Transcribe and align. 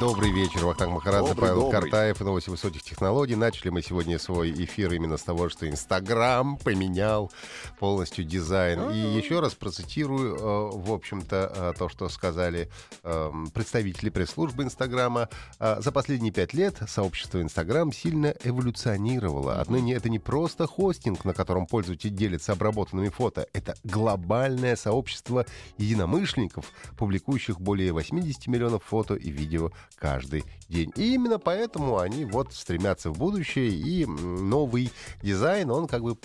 Добрый 0.00 0.30
вечер, 0.32 0.64
Вахтанг 0.64 0.94
Махарадзе, 0.94 1.34
Добрый, 1.34 1.48
Павел 1.50 1.60
добрый. 1.64 1.80
Картаев 1.82 2.20
и 2.22 2.24
новости 2.24 2.48
высоких 2.48 2.82
технологий. 2.82 3.36
Начали 3.36 3.68
мы 3.68 3.82
сегодня 3.82 4.18
свой 4.18 4.50
эфир 4.50 4.90
именно 4.94 5.18
с 5.18 5.22
того, 5.22 5.50
что 5.50 5.68
Инстаграм 5.68 6.56
поменял 6.56 7.30
полностью 7.78 8.24
дизайн. 8.24 8.90
И 8.92 8.96
еще 8.96 9.40
раз 9.40 9.54
процитирую, 9.54 10.36
э, 10.36 10.78
в 10.78 10.90
общем-то, 10.90 11.52
э, 11.54 11.72
то, 11.78 11.90
что 11.90 12.08
сказали 12.08 12.70
э, 13.02 13.30
представители 13.52 14.08
пресс-службы 14.08 14.62
Инстаграма. 14.62 15.28
Э, 15.58 15.82
За 15.82 15.92
последние 15.92 16.32
пять 16.32 16.54
лет 16.54 16.78
сообщество 16.88 17.42
Инстаграм 17.42 17.92
сильно 17.92 18.34
эволюционировало. 18.42 19.60
Отныне 19.60 19.92
это 19.94 20.08
не 20.08 20.18
просто 20.18 20.66
хостинг, 20.66 21.26
на 21.26 21.34
котором 21.34 21.66
пользователь 21.66 22.10
делится 22.10 22.52
обработанными 22.52 23.10
фото. 23.10 23.46
Это 23.52 23.74
глобальное 23.84 24.76
сообщество 24.76 25.44
единомышленников, 25.76 26.72
публикующих 26.96 27.60
более 27.60 27.92
80 27.92 28.46
миллионов 28.46 28.82
фото 28.84 29.14
и 29.14 29.28
видео 29.30 29.70
каждый 29.96 30.44
день. 30.68 30.92
И 30.96 31.14
именно 31.14 31.38
поэтому 31.38 31.98
они 31.98 32.24
вот 32.24 32.54
стремятся 32.54 33.10
в 33.10 33.18
будущее, 33.18 33.68
и 33.70 34.06
новый 34.06 34.92
дизайн, 35.22 35.70
он 35.70 35.88
как 35.88 36.02
бы 36.02 36.16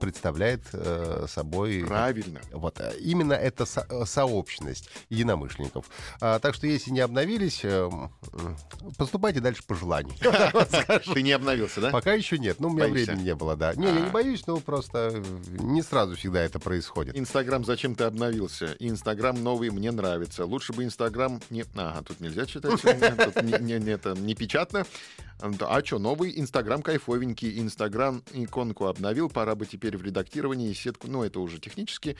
представляет 0.00 0.62
э, 0.72 1.26
собой... 1.28 1.84
Правильно. 1.86 2.40
Вот, 2.52 2.80
э, 2.80 2.92
именно 3.00 3.32
это 3.34 3.64
со- 3.66 3.86
э, 3.88 4.04
сообщность 4.04 4.88
единомышленников. 5.10 5.86
А, 6.20 6.38
так 6.38 6.54
что, 6.54 6.66
если 6.66 6.90
не 6.90 7.00
обновились, 7.00 7.60
э, 7.62 7.88
поступайте 8.98 9.40
дальше 9.40 9.62
по 9.66 9.74
желанию. 9.74 10.14
Ты 11.14 11.22
не 11.22 11.32
обновился, 11.32 11.80
да? 11.80 11.90
Пока 11.90 12.12
еще 12.14 12.38
нет. 12.38 12.58
Ну, 12.60 12.68
у 12.68 12.72
меня 12.72 12.88
времени 12.88 13.22
не 13.22 13.34
было, 13.34 13.56
да. 13.56 13.74
Не, 13.74 13.86
я 13.86 13.92
не 13.92 14.06
А. 14.08 14.10
боюсь, 14.10 14.46
но 14.46 14.56
просто 14.58 15.22
не 15.48 15.82
сразу 15.82 16.16
всегда 16.16 16.42
это 16.42 16.58
происходит. 16.58 17.16
Инстаграм, 17.16 17.64
зачем 17.64 17.94
ты 17.94 18.04
обновился? 18.04 18.74
Инстаграм 18.80 19.40
новый 19.42 19.70
мне 19.70 19.90
нравится. 19.92 20.44
Лучше 20.44 20.72
бы 20.72 20.84
Инстаграм 20.84 21.40
не... 21.50 21.64
Ага, 21.76 22.02
тут 22.02 22.20
нельзя 22.20 22.44
читать. 22.46 22.80
Не, 23.42 24.34
печатно. 24.34 24.86
А 25.40 25.84
что, 25.84 25.98
новый 25.98 26.38
Инстаграм 26.38 26.80
кайфовенький. 26.82 27.60
Инстаграм 27.60 28.22
иконку 28.32 28.86
обновил. 28.86 29.28
Пора 29.28 29.54
бы 29.54 29.66
теперь 29.66 29.96
в 29.96 30.02
редактировании 30.02 30.72
сетку... 30.72 31.08
Ну, 31.08 31.22
это 31.22 31.40
уже 31.40 31.58
технически. 31.58 32.16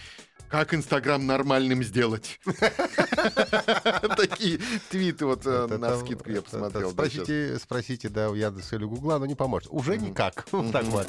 Как 0.48 0.74
Инстаграм 0.74 1.24
нормальным 1.24 1.82
сделать? 1.82 2.40
Такие 4.16 4.60
твиты 4.90 5.26
вот 5.26 5.46
э, 5.46 5.66
на 5.66 5.96
скидку 5.98 6.30
я 6.30 6.42
посмотрел. 6.42 6.90
Спросите, 6.90 7.58
спросите, 7.58 8.08
да, 8.08 8.30
у 8.30 8.34
Яндекса 8.34 8.76
или 8.76 8.84
Гугла, 8.84 9.18
но 9.18 9.26
не 9.26 9.34
поможет. 9.34 9.68
Уже 9.72 9.96
никак. 9.96 10.46
Так 10.72 10.84
вот. 10.84 11.08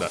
Да. 0.00 0.08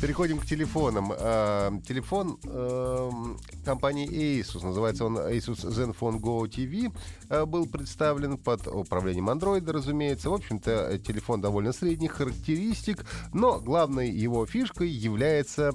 Переходим 0.00 0.38
к 0.38 0.46
телефонам. 0.46 1.12
А, 1.14 1.72
Телефон 1.86 2.38
эм, 2.44 3.36
компании 3.66 4.08
Asus, 4.40 4.64
называется 4.64 5.04
он 5.04 5.18
Asus 5.18 5.62
Zenfone 5.62 6.18
Go 6.18 6.48
TV, 6.48 6.90
э, 7.28 7.44
был 7.44 7.66
представлен 7.66 8.38
под 8.38 8.66
управлением 8.66 9.28
Android, 9.28 9.70
разумеется. 9.70 10.30
В 10.30 10.34
общем-то, 10.34 10.70
э, 10.70 10.98
телефон 10.98 11.42
довольно 11.42 11.72
средних 11.72 12.12
характеристик, 12.12 13.04
но 13.34 13.60
главной 13.60 14.10
его 14.10 14.46
фишкой 14.46 14.88
является 14.88 15.72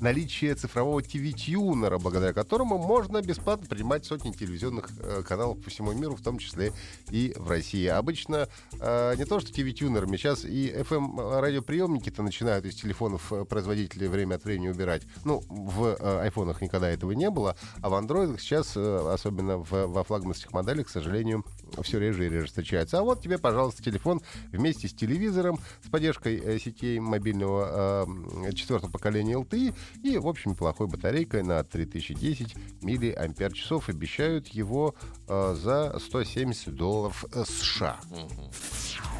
наличие 0.00 0.54
цифрового 0.54 1.00
TV-тюнера, 1.00 1.98
благодаря 1.98 2.32
которому 2.32 2.78
можно 2.78 3.20
бесплатно 3.20 3.66
принимать 3.66 4.04
сотни 4.04 4.30
телевизионных 4.32 4.90
э, 5.00 5.22
каналов 5.22 5.62
по 5.62 5.70
всему 5.70 5.92
миру, 5.92 6.16
в 6.16 6.22
том 6.22 6.38
числе 6.38 6.72
и 7.10 7.32
в 7.36 7.48
России. 7.48 7.86
Обычно 7.86 8.48
э, 8.80 9.14
не 9.16 9.24
то, 9.24 9.40
что 9.40 9.50
TV-тюнерами, 9.50 10.16
сейчас 10.16 10.44
и 10.44 10.70
FM-радиоприемники-то 10.70 12.22
начинают 12.22 12.64
из 12.64 12.74
телефонов 12.74 13.32
э, 13.32 13.44
производителей 13.44 14.08
время 14.08 14.36
от 14.36 14.44
времени 14.44 14.68
убирать. 14.68 15.02
Ну, 15.24 15.42
в 15.48 15.96
э, 15.98 16.30
никогда 16.60 16.88
этого 16.88 17.12
не 17.12 17.30
было, 17.30 17.56
а 17.82 17.88
в 17.88 17.94
андроидах 17.94 18.40
сейчас, 18.40 18.76
э, 18.76 19.12
особенно 19.12 19.58
в, 19.58 19.70
во 19.70 20.04
флагманских 20.04 20.52
моделях, 20.52 20.86
к 20.86 20.90
сожалению, 20.90 21.44
все 21.82 21.98
реже 21.98 22.26
и 22.26 22.28
реже 22.28 22.46
встречается. 22.46 22.98
А 22.98 23.02
вот 23.02 23.22
тебе, 23.22 23.38
пожалуйста, 23.38 23.82
телефон 23.82 24.20
вместе 24.52 24.88
с 24.88 24.94
телевизором, 24.94 25.58
с 25.84 25.88
поддержкой 25.88 26.36
э, 26.36 26.58
сетей 26.58 26.98
мобильного 26.98 28.06
э, 28.46 28.52
четвертого 28.52 28.90
поколения 28.90 29.34
LTE 29.34 29.74
и, 30.02 30.18
в 30.18 30.26
общем, 30.26 30.52
неплохой 30.52 30.86
батарейкой 30.86 31.42
на 31.42 31.62
3010 31.64 32.54
миллиампер 32.82 33.52
часов. 33.52 33.88
Обещают 33.88 34.48
его 34.48 34.94
э, 35.26 35.54
за 35.58 35.98
170 35.98 36.74
долларов 36.74 37.24
США. 37.32 38.00
И 38.12 39.17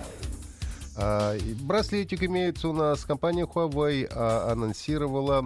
Браслетик 1.63 2.25
имеется 2.25 2.69
у 2.69 2.73
нас. 2.73 3.05
Компания 3.05 3.45
Huawei 3.45 4.09
а, 4.11 4.53
анонсировала 4.53 5.45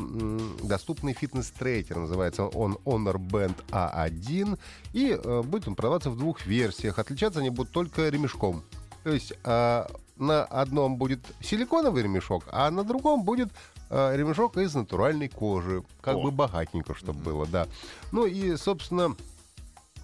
доступный 0.63 1.13
фитнес-трекер. 1.13 1.99
Называется 1.99 2.47
он 2.47 2.79
Honor 2.85 3.17
Band 3.17 3.57
A1. 3.71 4.59
И 4.95 5.11
э, 5.11 5.43
будет 5.43 5.69
он 5.69 5.75
продаваться 5.75 6.11
в 6.11 6.17
двух 6.17 6.47
версиях. 6.47 6.99
Отличаться 6.99 7.41
они 7.41 7.51
будут 7.51 7.73
только 7.73 8.09
ремешком. 8.09 8.63
То 9.05 9.11
есть 9.11 9.35
а, 9.45 9.91
на 10.17 10.45
одном 10.45 10.97
будет 10.97 11.21
силиконовый 11.41 12.03
ремешок, 12.03 12.45
а 12.51 12.71
на 12.71 12.85
другом 12.85 13.25
будет 13.25 13.51
а, 13.91 14.15
ремешок 14.15 14.57
из 14.57 14.75
натуральной 14.75 15.29
кожи. 15.29 15.83
Как 16.01 16.17
О. 16.17 16.23
бы 16.23 16.31
богатенько, 16.31 16.95
чтобы 16.95 17.21
было, 17.21 17.47
да. 17.47 17.67
Ну 18.13 18.27
и, 18.27 18.57
собственно, 18.57 19.17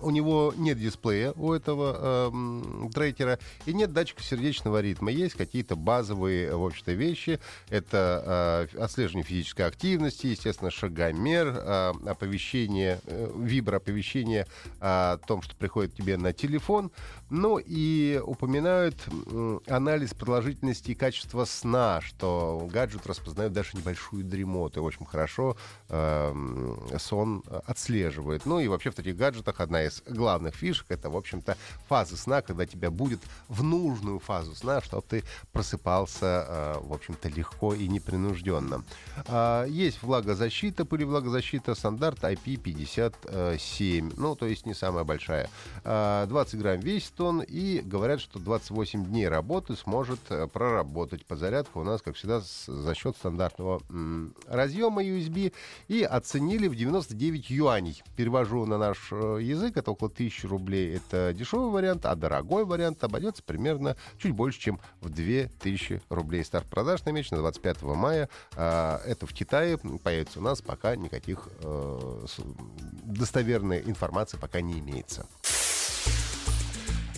у 0.00 0.10
него 0.10 0.54
нет 0.56 0.78
дисплея 0.78 1.32
у 1.36 1.52
этого 1.52 2.28
эм, 2.28 2.90
трекера 2.92 3.38
и 3.66 3.72
нет 3.72 3.92
датчика 3.92 4.22
сердечного 4.22 4.80
ритма. 4.80 5.10
Есть 5.10 5.34
какие-то 5.34 5.76
базовые, 5.76 6.54
в 6.54 6.64
общем-то, 6.64 6.92
вещи. 6.92 7.40
Это 7.68 8.68
э, 8.74 8.78
отслеживание 8.78 9.24
физической 9.24 9.62
активности, 9.62 10.26
естественно, 10.28 10.70
шагомер, 10.70 11.48
э, 11.48 11.92
оповещение, 12.06 13.00
э, 13.06 13.30
виброоповещение 13.36 14.46
о 14.80 15.18
том, 15.18 15.42
что 15.42 15.56
приходит 15.56 15.94
тебе 15.94 16.16
на 16.16 16.32
телефон. 16.32 16.90
Ну 17.30 17.58
и 17.58 18.20
упоминают 18.24 18.96
м, 19.26 19.60
анализ 19.66 20.14
продолжительности 20.14 20.92
и 20.92 20.94
качества 20.94 21.44
сна, 21.44 22.00
что 22.00 22.66
гаджет 22.72 23.06
распознает 23.06 23.52
даже 23.52 23.76
небольшую 23.76 24.24
дремоту. 24.24 24.82
Очень 24.82 25.04
хорошо 25.04 25.56
эм, 25.88 26.80
сон 26.98 27.42
э, 27.46 27.60
отслеживает. 27.66 28.46
Ну 28.46 28.60
и 28.60 28.68
вообще 28.68 28.90
в 28.90 28.94
таких 28.94 29.16
гаджетах 29.16 29.60
одна 29.60 29.84
из 29.84 29.87
главных 30.06 30.54
фишек 30.54 30.86
это, 30.90 31.10
в 31.10 31.16
общем-то, 31.16 31.56
фаза 31.88 32.16
сна, 32.16 32.42
когда 32.42 32.66
тебя 32.66 32.90
будет 32.90 33.20
в 33.48 33.62
нужную 33.62 34.18
фазу 34.18 34.54
сна, 34.54 34.80
чтобы 34.80 35.04
ты 35.08 35.24
просыпался, 35.52 36.46
э, 36.48 36.74
в 36.82 36.92
общем-то, 36.92 37.28
легко 37.28 37.74
и 37.74 37.88
непринужденно. 37.88 38.84
А, 39.26 39.64
Есть 39.64 40.02
влагозащита, 40.02 40.84
пылевлагозащита, 40.84 41.74
стандарт 41.74 42.20
IP57, 42.20 44.14
ну, 44.16 44.34
то 44.36 44.46
есть 44.46 44.66
не 44.66 44.74
самая 44.74 45.04
большая. 45.04 45.48
А, 45.84 46.26
20 46.26 46.58
грамм 46.58 46.80
весит 46.80 47.20
он, 47.20 47.40
и 47.40 47.80
говорят, 47.80 48.20
что 48.20 48.38
28 48.38 49.06
дней 49.06 49.28
работы 49.28 49.76
сможет 49.76 50.20
э, 50.28 50.46
проработать. 50.46 51.24
Подзарядка 51.26 51.78
у 51.78 51.84
нас, 51.84 52.02
как 52.02 52.16
всегда, 52.16 52.40
за 52.40 52.94
счет 52.94 53.16
стандартного 53.16 53.80
разъема 54.46 55.02
USB. 55.02 55.52
И 55.88 56.02
оценили 56.02 56.68
в 56.68 56.76
99 56.76 57.50
юаней. 57.50 58.02
Перевожу 58.16 58.66
на 58.66 58.78
наш 58.78 59.08
э, 59.10 59.38
язык, 59.40 59.76
это 59.78 59.90
около 59.90 60.08
1000 60.08 60.48
рублей. 60.48 60.96
Это 60.96 61.32
дешевый 61.32 61.70
вариант, 61.70 62.06
а 62.06 62.14
дорогой 62.14 62.64
вариант 62.64 63.02
обойдется 63.02 63.42
примерно 63.42 63.96
чуть 64.18 64.32
больше, 64.32 64.60
чем 64.60 64.80
в 65.00 65.08
2000 65.08 66.02
рублей. 66.08 66.44
Старт 66.44 66.66
продаж 66.66 67.04
намечен 67.04 67.36
на 67.36 67.42
25 67.42 67.82
мая. 67.82 68.28
А, 68.56 69.00
Это 69.04 69.26
в 69.26 69.32
Китае 69.32 69.78
появится 70.02 70.38
у 70.38 70.42
нас, 70.42 70.60
пока 70.60 70.96
никаких 70.96 71.48
э, 71.60 72.26
достоверной 73.04 73.80
информации 73.80 74.36
пока 74.36 74.60
не 74.60 74.78
имеется. 74.80 75.26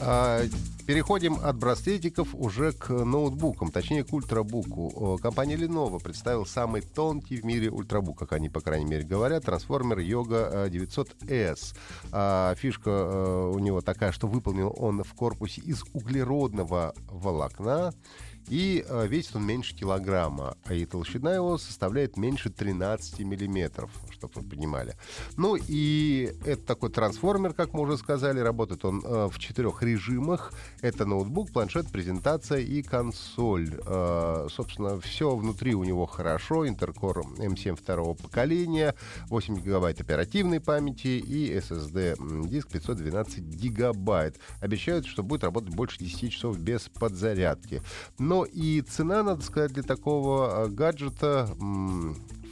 А, 0.01 0.43
Переходим 0.91 1.39
от 1.41 1.57
браслетиков 1.57 2.35
уже 2.35 2.73
к 2.73 2.91
ноутбукам, 2.91 3.71
точнее 3.71 4.03
к 4.03 4.13
ультрабуку. 4.13 5.21
Компания 5.23 5.55
Lenovo 5.55 6.03
представила 6.03 6.43
самый 6.43 6.83
тонкий 6.83 7.37
в 7.37 7.45
мире 7.45 7.71
ультрабук, 7.71 8.19
как 8.19 8.33
они, 8.33 8.49
по 8.49 8.61
крайней 8.61 8.87
мере, 8.87 9.05
говорят, 9.05 9.45
трансформер 9.45 10.01
Yoga 10.01 10.69
900S. 10.69 11.77
А, 12.11 12.57
Фишка 12.57 12.91
э, 12.91 13.53
у 13.55 13.59
него 13.61 13.83
такая, 13.83 14.11
что 14.11 14.27
выполнен 14.27 14.69
он 14.77 15.05
в 15.05 15.15
корпусе 15.15 15.61
из 15.61 15.85
углеродного 15.93 16.93
волокна 17.09 17.95
и 18.49 18.85
э, 18.87 19.07
весит 19.07 19.37
он 19.37 19.47
меньше 19.47 19.75
килограмма, 19.75 20.57
а 20.65 20.75
и 20.75 20.85
толщина 20.85 21.35
его 21.35 21.59
составляет 21.59 22.17
меньше 22.17 22.51
13 22.51 23.21
миллиметров, 23.21 23.91
чтобы 24.11 24.33
вы 24.37 24.43
понимали. 24.43 24.97
Ну 25.37 25.57
и 25.57 26.33
это 26.45 26.63
такой 26.63 26.91
трансформер, 26.91 27.53
как 27.53 27.73
мы 27.73 27.83
уже 27.83 27.97
сказали, 27.97 28.41
работает 28.41 28.85
он 28.85 29.03
э, 29.05 29.29
в 29.31 29.39
четырех 29.39 29.83
режимах. 29.83 30.53
Это 30.81 31.07
ноутбук, 31.07 31.53
планшет, 31.53 31.91
презентация 31.91 32.59
и 32.59 32.83
консоль. 32.83 33.81
Э, 33.87 34.49
собственно, 34.51 35.01
все 35.01 35.35
внутри 35.37 35.75
у 35.75 35.85
него 35.85 36.07
хорошо. 36.07 36.67
Интеркор 36.67 37.21
M7 37.39 37.77
второго 37.77 38.15
поколения, 38.15 38.95
8 39.29 39.61
гигабайт 39.61 40.01
оперативной 40.01 40.61
памяти 40.61 41.09
и 41.09 41.53
SSD 41.55 42.49
диск 42.49 42.69
512 42.69 43.39
гигабайт. 43.39 44.39
Обещают, 44.61 45.07
что 45.07 45.23
будет 45.23 45.45
работать 45.45 45.75
больше 45.75 45.99
10 45.99 46.33
часов 46.33 46.59
без 46.59 46.89
подзарядки. 46.89 47.83
Но 48.31 48.45
и 48.45 48.81
цена, 48.83 49.25
надо 49.25 49.43
сказать, 49.43 49.73
для 49.73 49.83
такого 49.83 50.67
э, 50.67 50.69
гаджета 50.69 51.53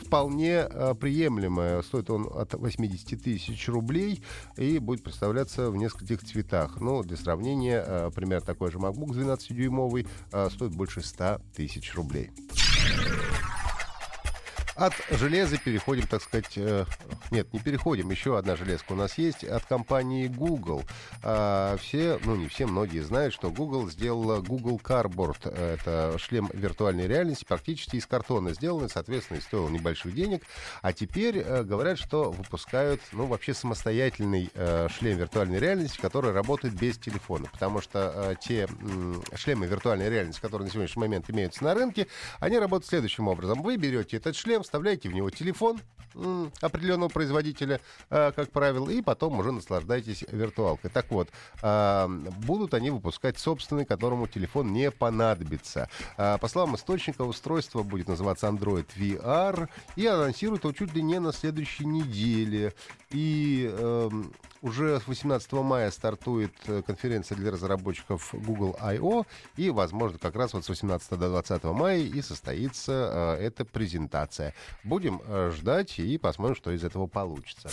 вполне 0.05 0.67
э, 0.69 0.95
приемлемая. 0.99 1.83
Стоит 1.83 2.11
он 2.11 2.29
от 2.35 2.55
80 2.55 3.23
тысяч 3.23 3.69
рублей 3.69 4.21
и 4.57 4.81
будет 4.81 5.05
представляться 5.05 5.71
в 5.71 5.77
нескольких 5.77 6.25
цветах. 6.25 6.81
Ну, 6.81 7.05
для 7.05 7.17
сравнения, 7.17 7.85
э, 7.87 8.11
пример 8.13 8.43
такой 8.43 8.73
же 8.73 8.79
MacBook 8.79 9.11
12-дюймовый 9.11 10.09
стоит 10.51 10.75
больше 10.75 11.01
100 11.01 11.43
тысяч 11.55 11.95
рублей. 11.95 12.33
От 14.79 14.93
железа 15.11 15.59
переходим, 15.59 16.07
так 16.07 16.23
сказать... 16.23 16.53
Э, 16.55 16.85
нет, 17.33 17.53
не 17.53 17.59
переходим. 17.59 18.13
Еще 18.13 18.39
одна 18.39 18.55
железка 18.55 18.93
у 18.93 18.95
нас 18.95 19.19
есть 19.19 19.43
от 19.43 19.65
компании 19.65 20.29
Google. 20.29 20.85
А, 21.25 21.77
все, 21.79 22.21
ну 22.25 22.37
не 22.37 22.47
все, 22.47 22.67
многие 22.67 23.01
знают, 23.01 23.35
что 23.35 23.51
Google 23.51 23.91
сделала 23.91 24.41
Google 24.41 24.81
Cardboard. 24.83 25.53
Это 25.53 26.17
шлем 26.19 26.49
виртуальной 26.53 27.09
реальности, 27.09 27.45
практически 27.45 27.97
из 27.97 28.07
картона 28.07 28.55
сделанный, 28.55 28.89
соответственно, 28.89 29.41
стоил 29.41 29.69
небольших 29.69 30.15
денег. 30.15 30.45
А 30.81 30.93
теперь 30.93 31.39
э, 31.39 31.65
говорят, 31.65 31.99
что 31.99 32.31
выпускают, 32.31 33.01
ну, 33.11 33.27
вообще 33.27 33.55
самостоятельный 33.55 34.49
э, 34.55 34.87
шлем 34.97 35.19
виртуальной 35.19 35.59
реальности, 35.59 35.99
который 36.01 36.31
работает 36.31 36.75
без 36.75 36.99
телефона. 36.99 37.47
Потому 37.51 37.81
что 37.81 38.37
те 38.41 38.69
шлемы 39.35 39.67
виртуальной 39.67 40.09
реальности, 40.09 40.41
которые 40.41 40.67
на 40.67 40.73
сегодняшний 40.73 41.01
момент 41.01 41.29
имеются 41.31 41.65
на 41.65 41.75
рынке, 41.75 42.07
они 42.39 42.61
работают 42.61 42.89
следующим 42.89 43.27
образом. 43.27 43.61
Вы 43.61 43.77
берете 43.77 44.19
этот 44.19 44.37
шлем, 44.37 44.63
вставляете 44.69 45.09
в 45.09 45.15
него 45.15 45.31
телефон 45.31 45.81
определенного 46.61 47.09
производителя, 47.09 47.81
э, 48.11 48.33
как 48.35 48.51
правило, 48.51 48.91
и 48.91 49.03
потом 49.03 49.39
уже 49.39 49.53
наслаждайтесь 49.53 50.25
виртуалкой. 50.29 50.91
Так 50.91 51.11
вот, 51.11 51.29
э, 51.63 52.09
будут 52.39 52.75
они 52.75 52.91
выпускать 52.91 53.39
собственный, 53.39 53.85
которому 53.85 54.27
телефон 54.27 54.73
не 54.73 54.91
понадобится. 54.91 55.89
Э, 56.17 56.39
по 56.39 56.49
словам 56.49 56.77
источника, 56.77 57.23
устройство 57.23 57.83
будет 57.83 58.09
называться 58.09 58.47
Android 58.49 58.87
VR 58.97 59.69
и 59.97 60.07
анонсируют 60.07 60.65
его 60.65 60.73
чуть 60.73 60.95
ли 60.95 61.03
не 61.03 61.21
на 61.21 61.33
следующей 61.33 61.85
неделе. 61.85 62.75
И 63.11 63.71
э, 63.71 64.11
уже 64.63 65.01
с 65.01 65.07
18 65.07 65.53
мая 65.53 65.91
стартует 65.91 66.53
конференция 66.87 67.37
для 67.37 67.51
разработчиков 67.51 68.35
Google 68.35 68.77
I.O. 68.81 69.25
И, 69.57 69.71
возможно, 69.71 70.19
как 70.19 70.37
раз 70.37 70.53
вот 70.53 70.65
с 70.65 70.69
18 70.69 71.11
до 71.19 71.29
20 71.29 71.65
мая 71.65 71.99
и 71.99 72.23
состоится 72.23 73.37
э, 73.39 73.47
эта 73.47 73.65
презентация. 73.65 74.55
Будем 74.85 75.21
э, 75.25 75.53
ждать 75.55 75.99
и 75.99 76.19
посмотрим, 76.19 76.57
что 76.57 76.71
из 76.71 76.85
этого 76.85 77.07
получится. 77.07 77.69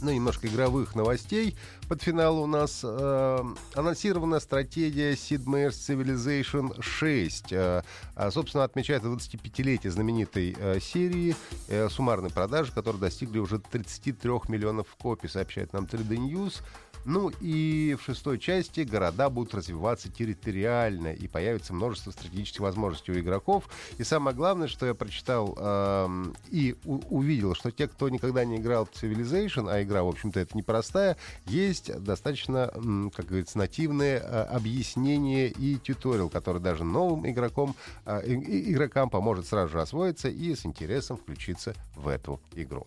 Ну, 0.00 0.12
немножко 0.12 0.46
игровых 0.46 0.94
новостей. 0.94 1.56
Под 1.88 2.02
финал 2.02 2.38
у 2.38 2.46
нас 2.46 2.82
э, 2.84 3.44
анонсирована 3.74 4.38
стратегия 4.38 5.12
Sid 5.12 5.44
Meier's 5.44 5.70
Civilization 5.70 6.80
6. 6.80 7.52
Э, 7.52 7.82
а, 8.14 8.30
собственно, 8.30 8.62
отмечает 8.62 9.02
25-летие 9.02 9.90
знаменитой 9.90 10.54
э, 10.56 10.78
серии 10.80 11.34
э, 11.66 11.88
суммарной 11.88 12.30
продажи, 12.30 12.70
которые 12.70 13.00
достигли 13.00 13.38
уже 13.38 13.58
33 13.58 14.30
миллионов 14.48 14.86
копий, 15.00 15.28
сообщает 15.28 15.72
нам 15.72 15.84
3D 15.84 16.16
News. 16.16 16.62
Ну 17.04 17.30
и 17.40 17.96
в 18.00 18.04
шестой 18.04 18.38
части 18.38 18.80
города 18.80 19.30
будут 19.30 19.54
развиваться 19.54 20.10
территориально, 20.10 21.12
и 21.12 21.26
появится 21.28 21.72
множество 21.72 22.10
стратегических 22.10 22.60
возможностей 22.60 23.12
у 23.12 23.18
игроков. 23.18 23.68
И 23.98 24.04
самое 24.04 24.36
главное, 24.36 24.68
что 24.68 24.86
я 24.86 24.94
прочитал 24.94 25.56
э, 25.56 26.24
и 26.50 26.76
увидел, 26.84 27.54
что 27.54 27.70
те, 27.70 27.88
кто 27.88 28.08
никогда 28.08 28.44
не 28.44 28.56
играл 28.56 28.86
в 28.86 28.90
Civilization, 28.92 29.70
а 29.70 29.82
игра, 29.82 30.02
в 30.02 30.08
общем-то, 30.08 30.40
это 30.40 30.56
непростая, 30.56 31.16
есть 31.46 31.94
достаточно, 32.02 32.70
как 33.14 33.26
говорится, 33.26 33.58
нативные 33.58 34.18
э, 34.18 34.42
объяснения 34.44 35.48
и 35.48 35.76
тьюториал, 35.76 36.28
который 36.28 36.60
даже 36.60 36.84
новым 36.84 37.28
игрокам, 37.28 37.74
э, 38.06 38.22
игрокам 38.26 39.10
поможет 39.10 39.46
сразу 39.46 39.72
же 39.72 39.80
освоиться 39.80 40.28
и 40.28 40.54
с 40.54 40.66
интересом 40.66 41.16
включиться 41.16 41.74
в 41.96 42.08
эту 42.08 42.40
игру. 42.54 42.86